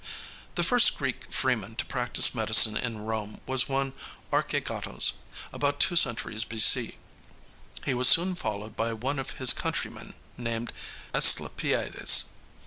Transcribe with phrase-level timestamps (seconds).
[0.55, 3.93] The first Greek freeman to practice medicine in Rome was one
[4.33, 5.13] Archagatos,
[5.53, 6.97] about two centuries B.C.
[7.85, 10.73] He was soon followed by one of his countrymen named
[11.13, 12.29] Asclepiades.